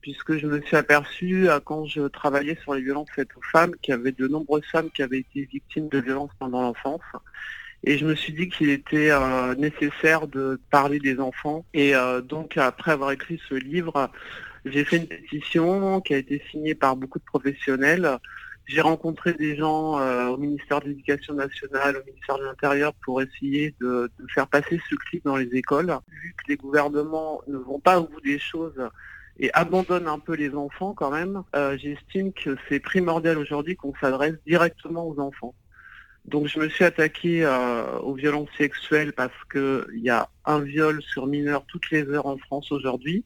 [0.00, 3.92] puisque je me suis aperçu quand je travaillais sur les violences faites aux femmes qu'il
[3.92, 7.02] y avait de nombreuses femmes qui avaient été victimes de violences pendant l'enfance
[7.82, 11.64] et je me suis dit qu'il était euh, nécessaire de parler des enfants.
[11.72, 14.10] Et euh, donc après avoir écrit ce livre,
[14.66, 18.18] j'ai fait une pétition qui a été signée par beaucoup de professionnels.
[18.66, 23.22] J'ai rencontré des gens euh, au ministère de l'Éducation nationale, au ministère de l'Intérieur pour
[23.22, 25.96] essayer de, de, faire passer ce clip dans les écoles.
[26.22, 28.80] Vu que les gouvernements ne vont pas au bout des choses
[29.38, 31.42] et abandonnent un peu les enfants quand même,
[31.78, 35.54] j'estime que c'est primordial aujourd'hui qu'on s'adresse directement aux enfants.
[36.26, 41.02] Donc je me suis attaqué euh, aux violences sexuelles parce qu'il y a un viol
[41.02, 43.24] sur mineur toutes les heures en France aujourd'hui.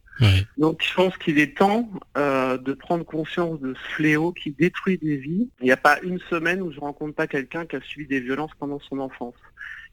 [0.57, 4.99] Donc je pense qu'il est temps euh, de prendre conscience de ce fléau qui détruit
[4.99, 5.51] des vies.
[5.61, 8.07] Il n'y a pas une semaine où je ne rencontre pas quelqu'un qui a subi
[8.07, 9.35] des violences pendant son enfance.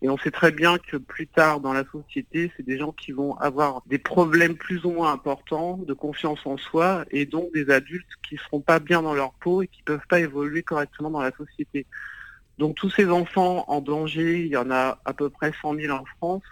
[0.04, 3.12] Et on sait très bien que plus tard dans la société, c'est des gens qui
[3.12, 7.70] vont avoir des problèmes plus ou moins importants de confiance en soi et donc des
[7.70, 10.64] adultes qui ne seront pas bien dans leur peau et qui ne peuvent pas évoluer
[10.64, 11.86] correctement dans la société.
[12.62, 15.98] Donc tous ces enfants en danger, il y en a à peu près 100 000
[15.98, 16.44] en France.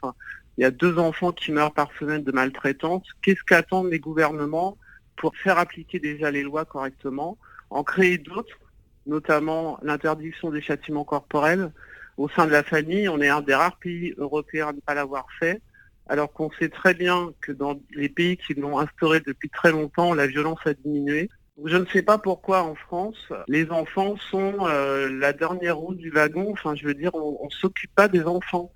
[0.58, 3.04] Il y a deux enfants qui meurent par semaine de maltraitance.
[3.22, 4.76] Qu'est-ce qu'attendent les gouvernements
[5.18, 7.38] pour faire appliquer déjà les lois correctement,
[7.70, 8.58] en créer d'autres,
[9.06, 11.72] notamment l'interdiction des châtiments corporels
[12.18, 13.08] au sein de la famille?
[13.08, 15.62] On est un des rares pays européens à ne pas l'avoir fait,
[16.08, 20.16] alors qu'on sait très bien que dans les pays qui l'ont instauré depuis très longtemps,
[20.16, 21.30] la violence a diminué.
[21.66, 26.10] Je ne sais pas pourquoi en France, les enfants sont euh, la dernière roue du
[26.10, 26.52] wagon.
[26.52, 28.72] Enfin, je veux dire, on ne s'occupe pas des enfants.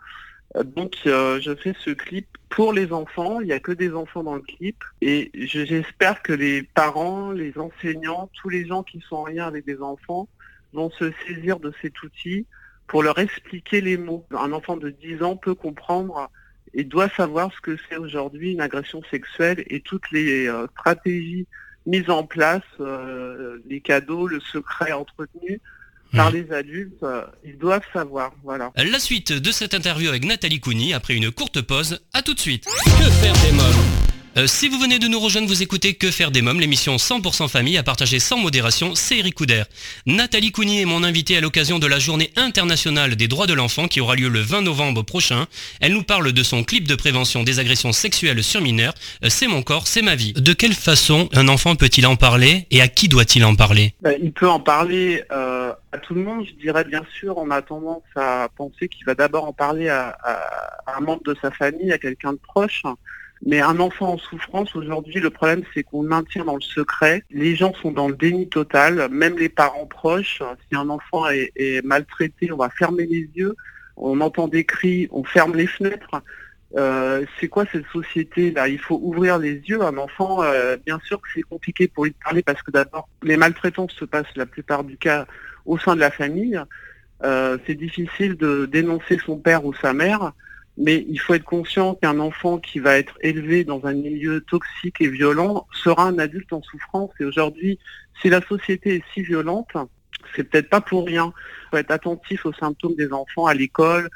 [0.56, 3.40] Euh, donc, euh, je fais ce clip pour les enfants.
[3.40, 4.84] Il n'y a que des enfants dans le clip.
[5.02, 9.66] Et j'espère que les parents, les enseignants, tous les gens qui sont en lien avec
[9.66, 10.28] des enfants
[10.74, 12.48] vont se saisir de cet outil
[12.88, 14.26] pour leur expliquer les mots.
[14.32, 16.30] Un enfant de 10 ans peut comprendre
[16.74, 21.48] et doit savoir ce que c'est aujourd'hui une agression sexuelle et toutes les stratégies
[21.86, 25.60] mise en place, euh, les cadeaux, le secret entretenu
[26.16, 28.34] par les adultes, euh, ils doivent savoir.
[28.44, 28.72] Voilà.
[28.76, 32.06] La suite de cette interview avec Nathalie Couni après une courte pause.
[32.14, 32.66] À tout de suite.
[32.66, 34.03] Que faire des mômes
[34.38, 37.48] euh, si vous venez de nous rejoindre, vous écoutez Que faire des mômes, l'émission 100%
[37.48, 39.64] famille à partager sans modération, c'est Eric Couder.
[40.06, 43.88] Nathalie Cougny est mon invitée à l'occasion de la journée internationale des droits de l'enfant
[43.88, 45.46] qui aura lieu le 20 novembre prochain.
[45.82, 48.94] Elle nous parle de son clip de prévention des agressions sexuelles sur mineurs,
[49.24, 50.34] euh, C'est mon corps, c'est ma vie.
[50.34, 53.94] De quelle façon un enfant peut-il en parler et à qui doit-il en parler?
[54.02, 57.52] Ben, Il peut en parler euh, à tout le monde, je dirais bien sûr, on
[57.52, 60.18] a tendance à penser qu'il va d'abord en parler à
[60.88, 62.84] un membre de sa famille, à quelqu'un de proche.
[63.46, 67.24] Mais un enfant en souffrance, aujourd'hui, le problème, c'est qu'on maintient dans le secret.
[67.30, 70.42] Les gens sont dans le déni total, même les parents proches.
[70.70, 73.56] Si un enfant est, maltraité, on va fermer les yeux.
[73.98, 76.24] On entend des cris, on ferme les fenêtres.
[76.78, 78.70] Euh, c'est quoi cette société-là?
[78.70, 79.82] Il faut ouvrir les yeux.
[79.82, 83.36] Un enfant, euh, bien sûr que c'est compliqué pour lui parler parce que d'abord, les
[83.36, 85.28] maltraitances se passent la plupart du cas
[85.66, 86.60] au sein de la famille.
[87.24, 90.32] Euh, c'est difficile de dénoncer son père ou sa mère.
[90.78, 95.02] Mais il faut être conscient qu'un enfant qui va être élevé dans un milieu toxique
[95.02, 97.12] et violent sera un adulte en souffrance.
[97.20, 97.78] Et aujourd'hui,
[98.22, 99.70] si la société est si violente,
[100.36, 101.34] c'est peut-être pas pour rien.
[101.36, 104.10] Il faut être attentif aux symptômes des enfants à l'école,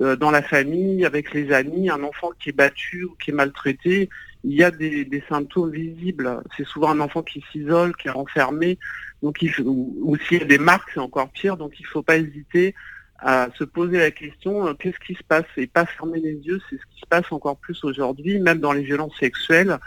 [0.00, 1.90] euh, dans la famille, avec les amis.
[1.90, 4.08] Un enfant qui est battu ou qui est maltraité,
[4.44, 6.42] il y a des, symptômes visibles.
[6.56, 8.78] C'est souvent un enfant qui s'isole, qui est renfermé,
[9.22, 11.56] donc ou s'il y a des marques, c'est encore pire.
[11.56, 12.74] Donc il ne faut pas hésiter
[13.22, 15.44] à se poser la question euh, qu'est-ce qui se passe?
[15.56, 18.72] Et pas fermer les yeux, c'est ce qui se passe encore plus aujourd'hui, même dans
[18.72, 19.78] les violences sexuelles,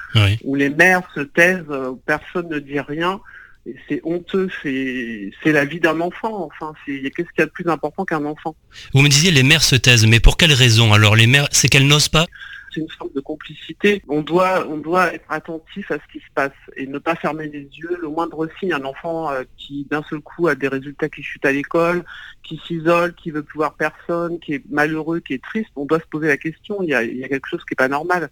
[0.44, 3.20] où les mères se taisent, euh, personne ne dit rien,
[3.66, 7.68] et c'est honteux, c'est la vie d'un enfant, enfin, qu'est-ce qu'il y a de plus
[7.70, 8.56] important qu'un enfant?
[8.94, 11.70] Vous me disiez les mères se taisent, mais pour quelles raisons Alors les mères, c'est
[11.70, 12.26] qu'elles n'osent pas?
[12.74, 14.02] C'est une forme de complicité.
[14.08, 17.98] On doit, être attentif à ce qui se passe et ne pas fermer les yeux.
[18.02, 21.46] Le moindre signe, un enfant euh, qui d'un seul coup a des résultats qui chutent
[21.46, 22.04] à l'école,
[22.44, 26.00] qui s'isole, qui veut plus voir personne, qui est malheureux, qui est triste, on doit
[26.00, 26.82] se poser la question.
[26.82, 28.30] Il y a quelque chose qui n'est pas normal.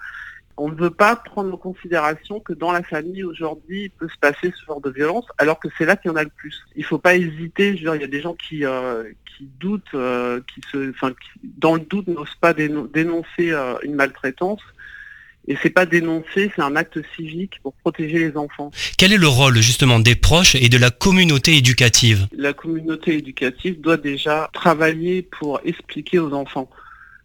[0.63, 4.17] On ne veut pas prendre en considération que dans la famille aujourd'hui, il peut se
[4.19, 6.56] passer ce genre de violence, alors que c'est là qu'il y en a le plus.
[6.76, 7.76] Il ne faut pas hésiter.
[7.76, 10.91] Je veux dire, il y a des gens qui, euh, qui doutent, euh, qui se,
[10.91, 11.13] enfin,
[11.58, 14.62] dans le doute, n'osent pas dénoncer euh, une maltraitance.
[15.47, 18.69] Et c'est pas dénoncer, c'est un acte civique pour protéger les enfants.
[19.00, 22.28] Quel est le rôle justement des proches et de la communauté éducative?
[22.38, 26.69] La communauté éducative doit déjà travailler pour expliquer aux enfants.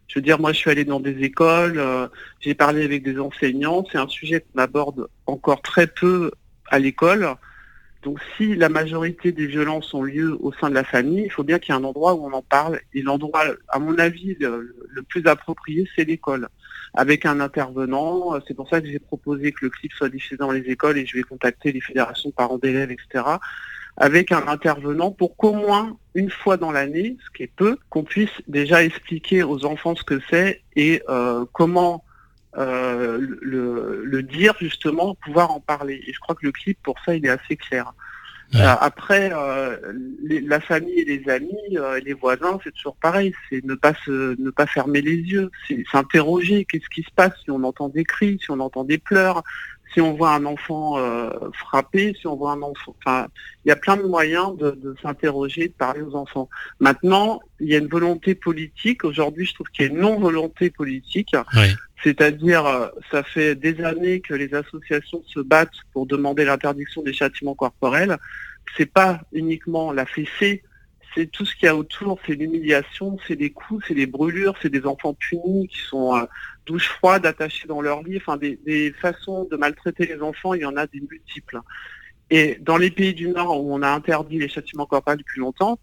[0.08, 2.08] Je veux dire, moi, je suis allé dans des écoles, euh,
[2.40, 3.84] j'ai parlé avec des enseignants.
[3.90, 6.30] C'est un sujet qu'on aborde encore très peu
[6.68, 7.28] à l'école.
[8.02, 11.42] Donc, si la majorité des violences ont lieu au sein de la famille, il faut
[11.42, 12.80] bien qu'il y ait un endroit où on en parle.
[12.94, 16.48] Et l'endroit, à mon avis, le, plus approprié, c'est l'école,
[16.94, 18.34] avec un intervenant.
[18.46, 21.06] C'est pour ça que j'ai proposé que le clip soit diffusé dans les écoles et
[21.06, 23.24] je vais contacter les fédérations parents d'élèves, etc
[23.96, 28.04] avec un intervenant pour qu'au moins une fois dans l'année, ce qui est peu, qu'on
[28.04, 32.04] puisse déjà expliquer aux enfants ce que c'est et euh, comment
[32.56, 36.02] euh, le, dire justement, pouvoir en parler.
[36.06, 37.92] Et je crois que le clip, pour ça, il est assez clair.
[38.54, 43.34] Euh, après, la famille et les amis, et les voisins, c'est toujours pareil.
[43.50, 45.50] C'est ne pas se, ne pas fermer les yeux.
[45.68, 46.64] C'est s'interroger.
[46.64, 49.42] Qu'est-ce qui se passe si on entend des cris, si on entend des pleurs,
[49.92, 53.28] si on voit un enfant euh, frappé, si on voit un enfant, enfin,
[53.64, 56.48] il y a plein de moyens de, s'interroger, de parler aux enfants.
[56.80, 59.04] Maintenant, il y a une volonté politique.
[59.04, 61.34] Aujourd'hui, je trouve qu'il y a une non-volonté politique.
[62.02, 67.12] C'est-à-dire, euh, ça fait des années que les associations se battent pour demander l'interdiction des
[67.12, 68.18] châtiments corporels.
[68.76, 70.62] C'est pas uniquement la fessée,
[71.16, 74.54] c'est tout ce qu'il y a autour, c'est l'humiliation, c'est des coups, c'est des brûlures,
[74.60, 76.24] c'est des enfants punis qui sont euh,
[76.66, 80.66] douche froide, attachés dans leur lit, enfin des, façons de maltraiter les enfants, il y
[80.66, 81.60] en a des multiples.
[82.30, 85.78] Et dans les pays du Nord où on a interdit les châtiments corporels depuis longtemps,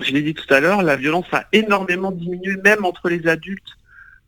[0.00, 3.72] je l'ai dit tout à l'heure, la violence a énormément diminué, même entre les adultes.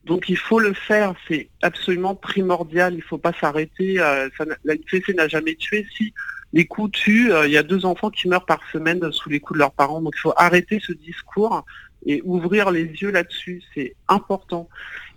[0.05, 3.99] Donc il faut le faire, c'est absolument primordial, il ne faut pas s'arrêter.
[3.99, 4.29] Euh,
[4.65, 5.85] la fessée n'a jamais tué.
[5.97, 6.13] Si
[6.53, 7.33] les coups tuent.
[7.33, 9.73] Euh, il y a deux enfants qui meurent par semaine sous les coups de leurs
[9.73, 10.01] parents.
[10.01, 11.65] Donc il faut arrêter ce discours
[12.07, 13.63] et ouvrir les yeux là-dessus.
[13.75, 14.69] C'est important.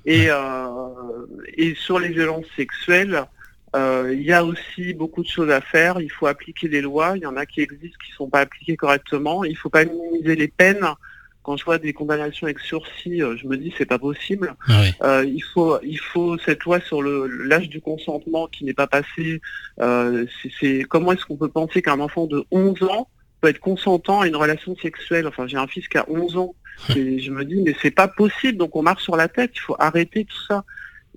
[0.05, 3.25] Et, euh, et sur les violences sexuelles,
[3.75, 5.99] euh, il y a aussi beaucoup de choses à faire.
[6.01, 7.13] Il faut appliquer les lois.
[7.15, 9.43] Il y en a qui existent qui ne sont pas appliquées correctement.
[9.43, 10.87] Il ne faut pas minimiser les peines
[11.49, 14.55] quand je vois des condamnations avec sursis, euh, je me dis c'est pas possible.
[14.67, 18.73] Ah euh, il faut il faut cette loi sur le l'âge du consentement qui n'est
[18.75, 19.41] pas passé.
[19.79, 20.25] Euh,
[20.59, 23.07] c'est comment est-ce qu'on peut penser qu'un enfant de 11 ans
[23.41, 25.25] peut être consentant à une relation sexuelle?
[25.27, 26.55] Enfin, j'ai un fils qui a 11 ans.
[26.95, 28.57] Et je me dis mais c'est pas possible.
[28.57, 29.51] Donc on marche sur la tête.
[29.55, 30.63] Il faut arrêter tout ça.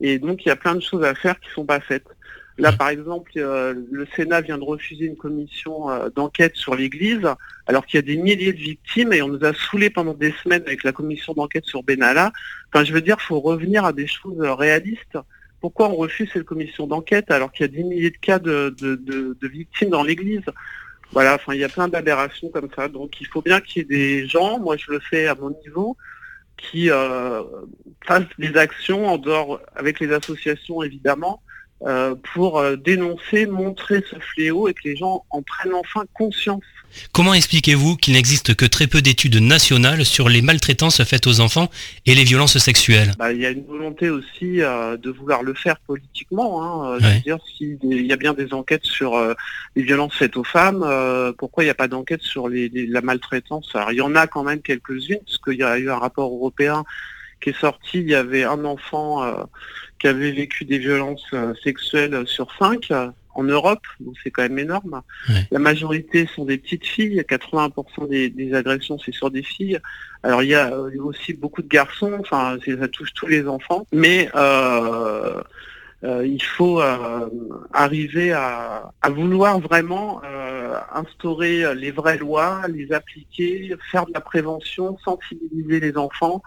[0.00, 2.06] Et donc il y a plein de choses à faire qui sont pas faites.
[2.58, 7.26] Là, par exemple, euh, le Sénat vient de refuser une commission euh, d'enquête sur l'Église,
[7.66, 10.32] alors qu'il y a des milliers de victimes et on nous a saoulés pendant des
[10.42, 12.30] semaines avec la commission d'enquête sur Benalla.
[12.72, 15.18] Enfin, je veux dire, il faut revenir à des choses réalistes.
[15.60, 18.74] Pourquoi on refuse cette commission d'enquête alors qu'il y a des milliers de cas de,
[19.42, 20.44] victimes dans l'Église?
[21.12, 22.88] Voilà, enfin, il y a plein d'aberrations comme ça.
[22.88, 25.50] Donc, il faut bien qu'il y ait des gens, moi je le fais à mon
[25.50, 25.96] niveau,
[26.56, 27.42] qui euh,
[28.06, 31.42] fassent des actions en dehors, avec les associations évidemment,
[31.86, 36.62] euh, pour euh, dénoncer, montrer ce fléau et que les gens en prennent enfin conscience.
[37.10, 41.70] Comment expliquez-vous qu'il n'existe que très peu d'études nationales sur les maltraitances faites aux enfants
[42.06, 43.12] et les violences sexuelles?
[43.18, 46.62] Bah, Il y a une volonté aussi euh, de vouloir le faire politiquement.
[46.62, 46.98] Hein.
[47.00, 49.18] Je veux dire, s'il y a bien des enquêtes sur
[49.74, 50.86] les violences faites aux femmes,
[51.38, 53.70] pourquoi il n'y a pas d'enquête sur la maltraitance?
[53.74, 56.32] Alors il y en a quand même quelques-unes, parce qu'il y a eu un rapport
[56.32, 56.84] européen
[57.42, 59.34] qui est sorti, il y avait un enfant euh,
[60.02, 64.42] qui avait vécu des violences euh, sexuelles sur cinq euh, en Europe, donc c'est quand
[64.42, 65.00] même énorme.
[65.52, 69.78] La majorité sont des petites filles, 80% des, agressions c'est sur des filles.
[70.24, 74.28] Alors il y a aussi beaucoup de garçons, enfin ça touche tous les enfants, mais
[76.04, 76.82] il faut
[77.72, 80.20] arriver à, vouloir vraiment
[80.92, 86.42] instaurer les vraies lois, les appliquer, faire de la prévention, sensibiliser les enfants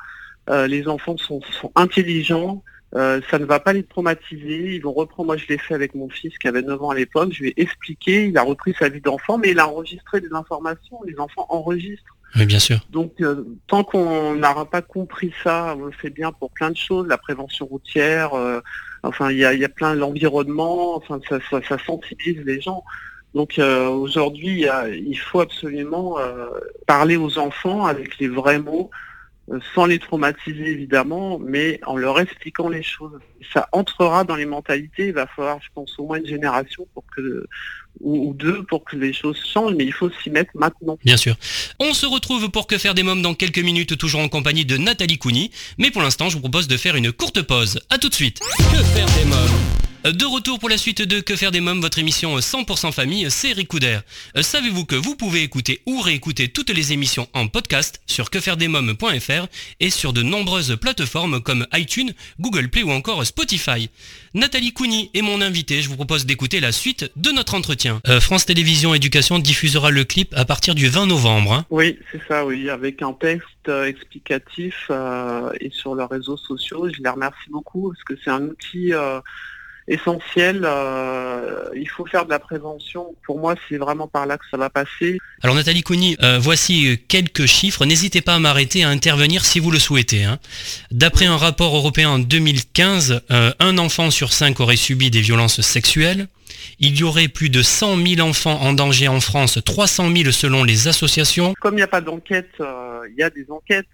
[0.49, 1.41] euh, les enfants sont,
[1.75, 2.63] intelligents,
[2.95, 5.95] euh, ça ne va pas les traumatiser, ils vont reprendre, moi je l'ai fait avec
[5.95, 8.73] mon fils qui avait 9 ans à l'époque, je lui ai expliqué, il a repris
[8.79, 12.15] sa vie d'enfant, mais il a enregistré des informations, les enfants enregistrent.
[12.37, 12.79] Oui, bien sûr.
[12.89, 16.77] Donc, euh, tant qu'on n'aura pas compris ça, on le fait bien pour plein de
[16.77, 18.31] choses, la prévention routière,
[19.03, 22.83] enfin, il y a, plein l'environnement, enfin, ça, ça, sensibilise les gens.
[23.33, 26.17] Donc aujourd'hui, il faut absolument
[26.87, 28.93] parler aux enfants avec les vrais mots, euh,
[29.73, 33.19] sans les traumatiser évidemment, mais en leur expliquant les choses.
[33.53, 37.03] Ça entrera dans les mentalités, il va falloir, je pense, au moins une génération pour
[37.15, 37.45] que
[38.01, 40.97] ou, deux pour que les choses changent, mais il faut s'y mettre maintenant.
[41.05, 41.35] Bien sûr.
[41.79, 44.77] On se retrouve pour Que faire des mômes dans quelques minutes, toujours en compagnie de
[44.77, 47.79] Nathalie Couni, mais pour l'instant, je vous propose de faire une courte pause.
[47.89, 48.39] A tout de suite.
[48.39, 49.94] Que faire des mômes?
[50.11, 53.53] De retour pour la suite de Que faire des mômes, votre émission 100% famille, c'est
[53.53, 54.03] Ricoudère.
[54.37, 59.47] Euh, savez-vous que vous pouvez écouter ou réécouter toutes les émissions en podcast sur quefairedesmômes.fr
[59.79, 63.89] et sur de nombreuses plateformes comme iTunes, Google Play ou encore Spotify.
[64.35, 67.99] Nathalie Couni est mon invitée, je vous propose d'écouter la suite de notre entretien.
[68.07, 71.51] Euh, France Télévisions Éducation diffusera le clip à partir du 20 novembre.
[71.51, 71.65] Hein.
[71.71, 74.91] Oui, c'est ça, oui, avec un texte euh, explicatif
[75.59, 76.89] et sur leurs réseaux sociaux.
[76.93, 78.91] Je les remercie beaucoup parce que c'est un outil
[79.87, 80.61] essentiel.
[80.63, 83.15] Euh, il faut faire de la prévention.
[83.25, 85.19] Pour moi, c'est vraiment par là que ça va passer.
[85.41, 87.85] Alors Nathalie Cougny, euh, voici quelques chiffres.
[87.85, 90.23] N'hésitez pas à m'arrêter, à intervenir si vous le souhaitez.
[90.23, 90.39] Hein.
[90.91, 95.61] D'après un rapport européen en 2015, euh, un enfant sur cinq aurait subi des violences
[95.61, 96.27] sexuelles.
[96.79, 100.63] Il y aurait plus de 100 000 enfants en danger en France, 300 000 selon
[100.63, 101.53] les associations.
[101.61, 103.87] Comme il n'y a pas d'enquête, il y a des enquêtes,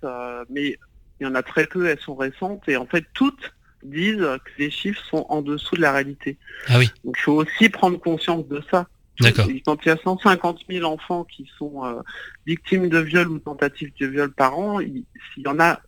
[0.50, 0.78] mais
[1.20, 3.52] il y en a très peu, elles sont récentes, et en fait toutes
[3.84, 6.38] disent que les chiffres sont en dessous de la réalité.
[6.68, 6.90] Ah oui.
[7.04, 8.88] Donc il faut aussi prendre conscience de ça.
[9.20, 9.48] D'accord.
[9.66, 12.02] Quand il y a 150 000 enfants qui sont euh,
[12.46, 15.04] victimes de viol ou tentatives de viol par an, il,
[15.38, 15.80] y en a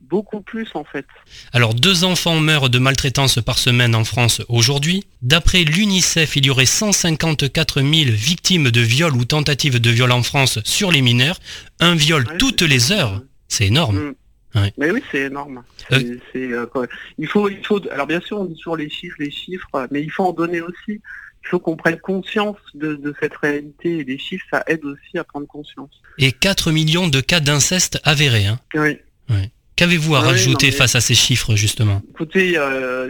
[0.00, 1.06] beaucoup plus en fait.
[1.52, 5.04] Alors deux enfants meurent de maltraitance par semaine en France aujourd'hui.
[5.22, 10.22] D'après l'UNICEF, il y aurait 154 000 victimes de viol ou tentatives de viol en
[10.22, 11.38] France sur les mineurs.
[11.78, 14.14] Un viol toutes les heures, c'est énorme.
[14.54, 15.62] Mais oui, c'est énorme.
[15.88, 16.66] C'est, euh,
[17.18, 17.80] il faut, il faut.
[17.90, 20.60] Alors bien sûr, on dit toujours les chiffres, les chiffres, mais il faut en donner
[20.60, 21.00] aussi.
[21.42, 25.24] Il faut qu'on prenne conscience de, cette réalité et les chiffres, ça aide aussi à
[25.24, 25.90] prendre conscience.
[26.18, 28.46] Et 4 millions de cas d'inceste avérés.
[28.46, 28.60] Hein.
[28.74, 28.98] Oui.
[29.76, 32.02] Qu'avez-vous à rajouter face à ces chiffres, justement?
[32.10, 33.08] Écoutez, euh,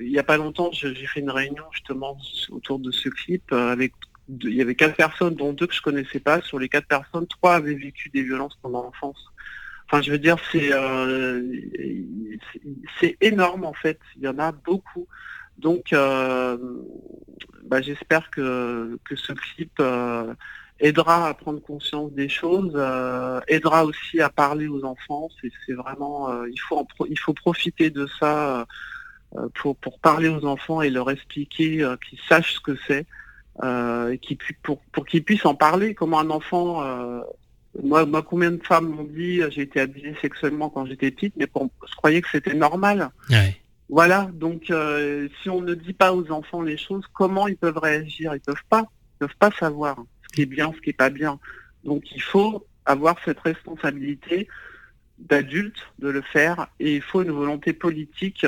[0.00, 2.18] il n'y a pas longtemps, j'ai fait une réunion justement
[2.50, 3.92] autour de ce clip euh, avec
[4.28, 6.40] il y avait quatre personnes, dont deux que je connaissais pas.
[6.40, 9.18] Sur les quatre personnes, trois avaient vécu des violences pendant l'enfance.
[9.86, 11.42] Enfin, je veux dire, c'est euh,
[13.00, 14.00] c'est énorme en fait.
[14.16, 15.06] Il y en a beaucoup.
[15.58, 16.56] Donc, euh,
[17.64, 20.34] bah, j'espère que, que ce clip euh,
[20.80, 22.74] aidera à prendre conscience des choses,
[23.46, 25.28] aidera aussi à parler aux enfants.
[25.40, 28.66] C'est vraiment, il faut il faut profiter de ça
[29.54, 33.06] pour pour parler aux enfants et leur expliquer qu'ils sachent ce que c'est.
[33.62, 36.82] et pour, pour qu'ils puissent en parler, comment un enfant
[37.82, 41.48] moi, moi, combien de femmes m'ont dit j'ai été abusée sexuellement quand j'étais petite, mais
[41.54, 43.10] je croyais que c'était normal.
[43.90, 47.78] Voilà, donc euh, si on ne dit pas aux enfants les choses, comment ils peuvent
[47.78, 48.34] réagir?
[48.34, 51.10] Ils peuvent pas, ils peuvent pas savoir ce qui est bien, ce qui est pas
[51.10, 51.38] bien.
[51.84, 54.48] Donc il faut avoir cette responsabilité
[55.18, 58.46] d'adulte de le faire, et il faut une volonté politique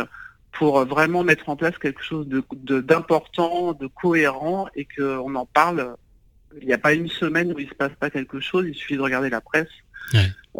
[0.52, 5.96] pour vraiment mettre en place quelque chose d'important, de, de cohérent, et qu'on en parle
[6.60, 8.74] il n'y a pas une semaine où il ne se passe pas quelque chose, il
[8.74, 9.68] suffit de regarder la presse.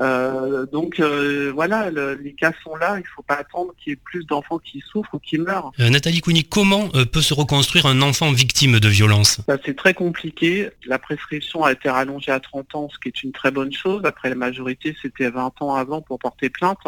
[0.01, 3.95] Euh, donc euh, voilà, les cas sont là, il ne faut pas attendre qu'il y
[3.95, 5.73] ait plus d'enfants qui souffrent ou qui meurent.
[5.81, 9.41] Euh, Nathalie Kouni, comment peut se reconstruire un enfant victime de violence?
[9.47, 10.69] Bah, C'est très compliqué.
[10.87, 14.03] La prescription a été rallongée à 30 ans, ce qui est une très bonne chose.
[14.05, 16.79] Après la majorité, c'était 20 ans avant pour porter plainte.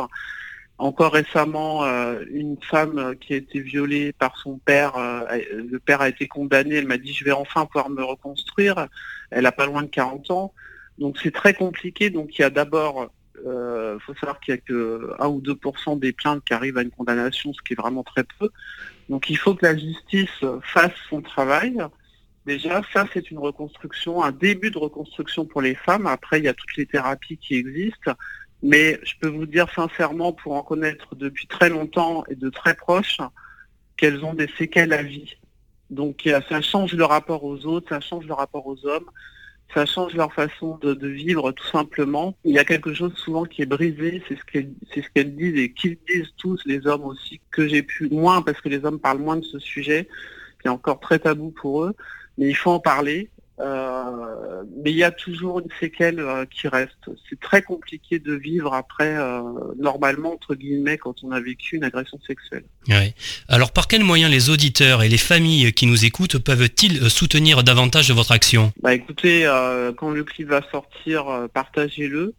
[0.78, 6.00] Encore récemment, euh, une femme qui a été violée par son père, euh, le père
[6.00, 8.86] a été condamné, elle m'a dit je vais enfin pouvoir me reconstruire.
[9.30, 10.54] Elle a pas loin de 40 ans.
[10.98, 12.10] Donc c'est très compliqué.
[12.10, 13.10] Donc il y a d'abord,
[13.42, 16.78] il euh, faut savoir qu'il y a que 1 ou 2% des plaintes qui arrivent
[16.78, 18.48] à une condamnation, ce qui est vraiment très peu.
[19.08, 21.76] Donc il faut que la justice fasse son travail.
[22.46, 26.06] Déjà, ça c'est une reconstruction, un début de reconstruction pour les femmes.
[26.06, 28.12] Après, il y a toutes les thérapies qui existent.
[28.62, 32.74] Mais je peux vous dire sincèrement, pour en connaître depuis très longtemps et de très
[32.74, 33.18] proches,
[33.96, 35.36] qu'elles ont des séquelles à vie.
[35.90, 39.08] Donc ça change le rapport aux autres, ça change le rapport aux hommes,
[39.74, 42.36] ça change leur façon de, vivre tout simplement.
[42.44, 45.58] Il y a quelque chose souvent qui est brisé, c'est ce qu'elles ce qu'elles disent
[45.58, 48.98] et qu'ils disent tous, les hommes aussi, que j'ai pu moins, parce que les hommes
[48.98, 50.08] parlent moins de ce sujet,
[50.60, 51.94] qui est encore très tabou pour eux,
[52.36, 53.30] mais il faut en parler.
[53.60, 57.10] Euh, mais il y a toujours une séquelle euh, qui reste.
[57.28, 59.42] C'est très compliqué de vivre après, euh,
[59.78, 62.64] normalement, entre guillemets, quand on a vécu une agression sexuelle.
[63.48, 68.10] Alors, par quels moyens les auditeurs et les familles qui nous écoutent peuvent-ils soutenir davantage
[68.10, 68.72] votre action?
[68.82, 69.42] Bah écoutez,
[69.96, 72.34] quand le clip va sortir, partagez-le.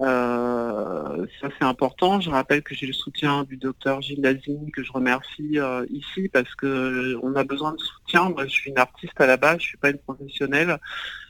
[0.00, 2.20] Euh, ça c'est important.
[2.20, 6.28] Je rappelle que j'ai le soutien du docteur Gilles Lazini que je remercie euh, ici
[6.32, 8.30] parce que euh, on a besoin de soutien.
[8.30, 10.78] Moi je suis une artiste à la base, je suis pas une professionnelle.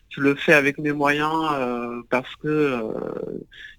[0.08, 2.82] Je le fais avec mes moyens parce que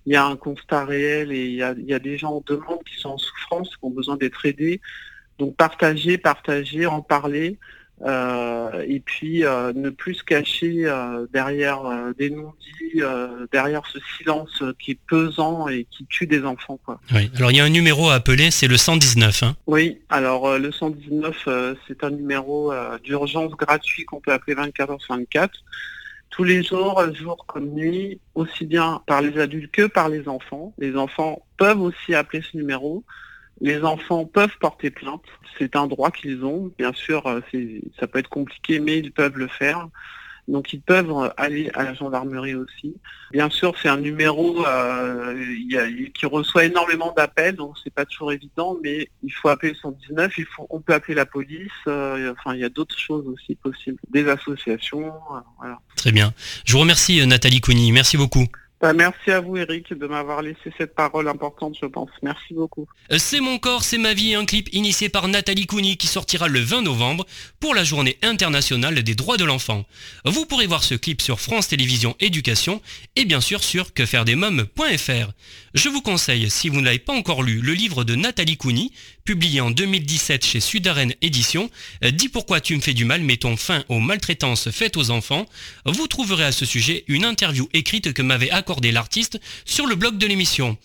[0.06, 2.80] il y a un constat réel et il y y a, des gens en demande
[2.86, 4.80] qui sont en souffrance, qui ont besoin d'être aidés.
[5.40, 7.60] Donc partager, partager, en parler.
[8.04, 11.82] Euh, et puis euh, ne plus se cacher euh, derrière
[12.18, 13.02] des non-dits,
[13.52, 16.80] derrière ce silence qui est pesant et qui tue des enfants.
[16.84, 17.00] Quoi.
[17.14, 17.30] Oui.
[17.36, 19.44] Alors il y a un numéro à appeler, c'est le 119.
[19.44, 19.56] Hein.
[19.68, 21.48] Oui, alors le 119,
[21.88, 25.60] c'est un numéro d'urgence gratuit qu'on peut appeler 24 h 24
[26.32, 30.74] tous les jours, jour comme nuit, aussi bien par les adultes que par les enfants.
[30.78, 33.04] Les enfants peuvent aussi appeler ce numéro.
[33.62, 35.24] Les enfants peuvent porter plainte,
[35.60, 36.72] c'est un droit qu'ils ont.
[36.80, 37.42] Bien sûr, euh,
[38.00, 39.88] ça peut être compliqué, mais ils peuvent le faire.
[40.48, 42.96] Donc ils peuvent aller à la gendarmerie aussi.
[43.32, 45.36] Bien sûr, c'est un numéro euh,
[46.14, 50.38] qui reçoit énormément d'appels, donc c'est pas toujours évident, mais il faut appeler le 119,
[50.40, 51.70] il faut, on peut appeler la police.
[51.88, 55.14] Euh, enfin, il y a d'autres choses aussi possibles, des associations.
[55.96, 56.34] Très bien.
[56.66, 57.92] Je vous remercie Nathalie Cougny.
[57.92, 58.48] Merci beaucoup.
[58.82, 62.10] Bah, merci à vous Eric de m'avoir laissé cette parole importante je pense.
[62.24, 62.88] Merci beaucoup.
[63.12, 66.48] Euh, c'est mon corps, c'est ma vie, un clip initié par Nathalie Couni qui sortira
[66.48, 67.28] le 20 novembre
[67.60, 69.86] pour la journée internationale des droits de l'enfant.
[70.26, 72.82] Vous pourrez voir ce clip sur France Télévisions Éducation
[73.16, 75.32] et bien sûr sur quefairedesmoms.fr.
[75.74, 78.92] Je vous conseille, si vous ne l'avez pas encore lu, le livre de Nathalie Couni,
[79.24, 81.70] publié en 2017 chez Sudaren Éditions,
[82.12, 85.46] Dis pourquoi tu me fais du mal, mettons fin aux maltraitances faites aux enfants.
[85.86, 90.18] Vous trouverez à ce sujet une interview écrite que m'avait accordée l'artiste sur le blog
[90.18, 90.78] de l'émission.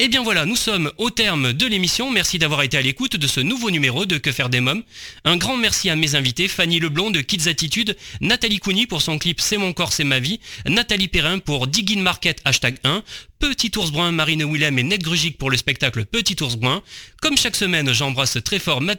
[0.00, 2.10] Et eh bien voilà, nous sommes au terme de l'émission.
[2.10, 4.82] Merci d'avoir été à l'écoute de ce nouveau numéro de Que faire des mômes.
[5.24, 9.18] Un grand merci à mes invités, Fanny Leblond de Kids Attitude, Nathalie Couni pour son
[9.18, 13.04] clip C'est mon corps, c'est ma vie, Nathalie Perrin pour Diggin Market hashtag 1,
[13.38, 16.82] Petit Ours Brun, Marine Willem et Ned Grugic pour le spectacle Petit Ours Brun.
[17.20, 18.94] Comme chaque semaine, j'embrasse très fort ma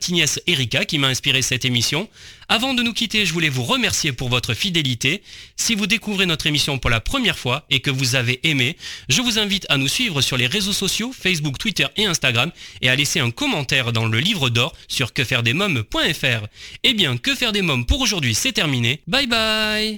[0.47, 2.09] Erika qui m'a inspiré cette émission.
[2.47, 5.23] Avant de nous quitter, je voulais vous remercier pour votre fidélité.
[5.55, 8.77] Si vous découvrez notre émission pour la première fois et que vous avez aimé,
[9.09, 12.89] je vous invite à nous suivre sur les réseaux sociaux, Facebook, Twitter et Instagram et
[12.89, 16.47] à laisser un commentaire dans le livre d'or sur quefairedesmoms.fr.
[16.83, 19.01] Eh bien, que faire des mômes pour aujourd'hui, c'est terminé.
[19.07, 19.97] Bye bye